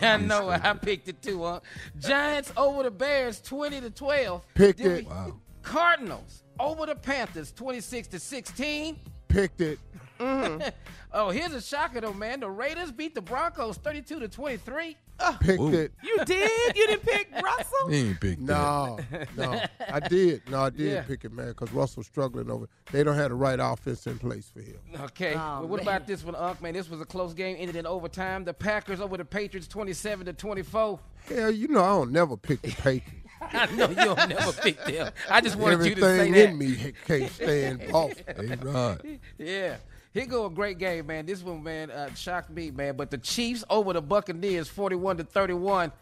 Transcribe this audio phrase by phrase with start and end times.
[0.00, 0.48] I know.
[0.50, 1.42] I picked it too.
[1.44, 1.60] Huh?
[1.98, 4.54] Giants over the Bears, 20 to 12.
[4.54, 5.04] Picked it.
[5.04, 5.34] we- Wow.
[5.62, 8.98] Cardinals over the Panthers, 26 to 16.
[9.28, 9.78] Picked it.
[10.18, 10.68] Mm-hmm.
[11.18, 12.40] Oh, here's a shocker though, man.
[12.40, 14.96] The Raiders beat the Broncos 32 to 23.
[15.40, 15.92] Picked it.
[16.02, 16.76] You did?
[16.76, 17.88] You didn't pick Russell?
[17.88, 18.98] He ain't picked No,
[19.34, 20.42] no, I did.
[20.50, 21.02] No, I did Yeah.
[21.04, 22.66] pick it, man, because Russell's struggling over.
[22.92, 24.76] They don't have the right offense in place for him.
[25.04, 25.32] Okay.
[25.32, 25.96] Oh, well, what man.
[25.96, 26.60] about this one, Unc?
[26.60, 28.44] Man, this was a close game, ended in overtime.
[28.44, 31.00] The Packers over the Patriots, 27 to 24.
[31.30, 33.06] Hell, you know I don't never pick the Patriots.
[33.40, 35.12] I know you'll never pick them.
[35.30, 36.48] I just wanted you to say Everything that.
[36.50, 38.12] in me can't stand off.
[38.26, 39.18] Hey, Rod.
[39.38, 39.76] Yeah.
[40.16, 41.26] Here go a great game, man.
[41.26, 42.96] This one, man, uh, shocked me, man.
[42.96, 45.92] But the Chiefs over the Buccaneers, 41 to 31.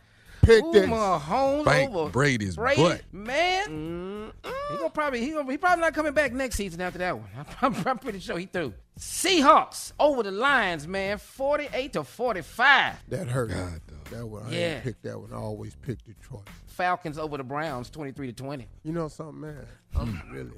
[0.43, 0.89] Picked Ooh, it.
[0.91, 3.03] Mahomes Bank over Brady's Brady, butt.
[3.13, 4.31] man.
[4.71, 7.29] He gonna probably he gonna he probably not coming back next season after that one.
[7.63, 8.75] I'm, I'm pretty sure he threw.
[8.99, 12.95] Seahawks over the Lions, man, 48 to 45.
[13.09, 13.51] That hurt.
[13.51, 14.05] God, dog.
[14.11, 14.59] that one, I Yeah.
[14.75, 15.33] ain't picked that one.
[15.33, 16.47] I always pick Detroit.
[16.67, 18.69] Falcons over the Browns, 23 to 20.
[18.83, 19.67] You know something, man?
[19.97, 20.51] I'm really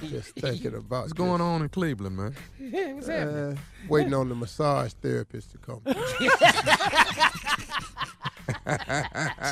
[0.08, 2.34] just thinking about What's going on in Cleveland, man?
[2.94, 3.36] What's happening?
[3.36, 3.56] Uh,
[3.88, 5.80] waiting on the massage therapist to come.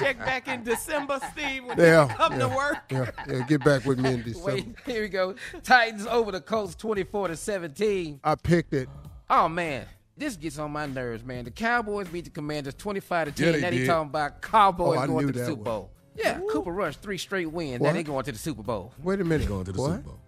[0.00, 2.79] Check back in December, Steve, when Yeah, you come yeah, to work.
[2.91, 4.53] yeah, yeah, get back with me in December.
[4.53, 5.35] Wait, here we go.
[5.62, 8.21] Titans over the Colts, 24 to 17.
[8.23, 8.88] I picked it.
[9.31, 9.87] Oh man,
[10.17, 11.45] this gets on my nerves, man.
[11.45, 13.55] The Cowboys beat the Commanders 25 to 10.
[13.55, 15.65] Yeah, now they talking about Cowboys Oh, going to the that Super one.
[15.65, 15.91] Bowl.
[16.15, 17.81] Yeah, Cooper Rush, three straight wins.
[17.81, 17.95] Now What?
[17.95, 18.93] they going to the Super Bowl.
[19.03, 19.49] Wait a minute.
[19.49, 19.91] Going to the what?
[19.93, 20.19] Super Bowl.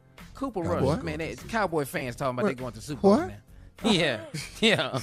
[0.52, 3.10] Cooper Rush, going man, they, Cowboy fans talking about they going to the Super Bowl
[3.12, 3.28] What?
[3.28, 3.90] now.
[3.90, 4.20] Yeah,
[4.60, 4.98] yeah.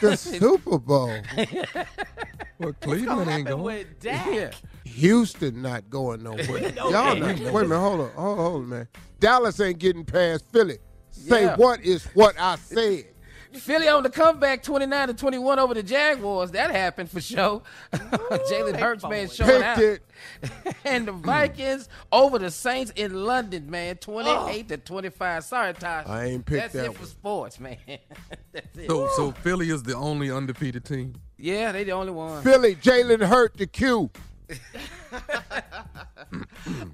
[0.00, 1.14] The Super Bowl.
[2.58, 3.62] Well, Cleveland ain't going.
[3.62, 4.26] with Dak.
[4.30, 4.50] yeah.
[4.84, 6.72] Houston not going nowhere.
[6.76, 7.38] No, Y'all not.
[7.38, 7.78] Wait a minute.
[7.78, 8.10] Hold on.
[8.10, 8.88] Hold on, hold on, man.
[9.18, 10.76] Dallas ain't getting past Philly.
[11.10, 11.56] Say Yeah.
[11.56, 13.06] what is what I said.
[13.52, 16.52] Philly on the comeback, 29 to 21 over the Jaguars.
[16.52, 17.62] That happened for sure.
[17.92, 19.78] Jalen Hurts, man, showing Picked out.
[19.80, 20.02] it.
[20.84, 25.44] and the Vikings over the Saints in London, man, 28 to 25.
[25.44, 26.06] Sorry, Tosh.
[26.06, 27.76] I ain't picked That's that it for sports, man.
[28.52, 28.88] That's it.
[28.88, 31.14] So, so Philly is the only undefeated team.
[31.36, 32.42] yeah, they the only one.
[32.42, 34.10] Philly, Jalen Hurt the Q.
[35.12, 35.20] All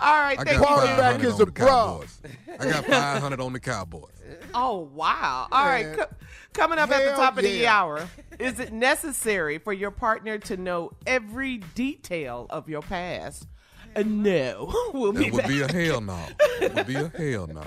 [0.01, 0.65] right, I thank you.
[0.65, 1.53] Quarterback five hundred is on a the.
[1.53, 2.21] Cowboys.
[2.59, 4.13] I got five hundred on the Cowboys.
[4.55, 5.49] Oh wow!
[5.51, 5.97] All right, Man.
[5.97, 6.07] co-
[6.53, 8.09] coming up at the Hell top of the hour,
[8.39, 13.47] is it necessary for your partner to know every detail of your past?
[13.95, 15.49] Uh, no, we'll be would back.
[15.49, 16.19] be a hell no.
[16.61, 17.65] It would be a hell no.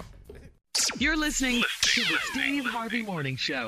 [0.98, 3.68] You're listening to the Steve Harvey Morning Show.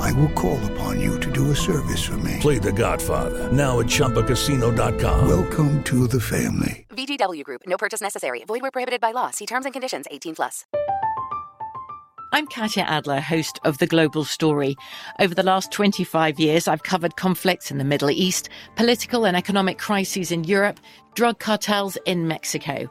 [0.00, 2.38] I will call upon you to do a service for me.
[2.40, 5.28] Play The Godfather now at ChumbaCasino.com.
[5.28, 6.86] Welcome to the family.
[6.90, 7.62] VGW Group.
[7.66, 8.44] No purchase necessary.
[8.44, 9.30] Void where prohibited by law.
[9.30, 10.06] See terms and conditions.
[10.10, 10.64] 18 plus.
[12.30, 14.76] I'm Katya Adler, host of The Global Story.
[15.18, 19.78] Over the last 25 years, I've covered conflicts in the Middle East, political and economic
[19.78, 20.78] crises in Europe,
[21.14, 22.90] drug cartels in Mexico.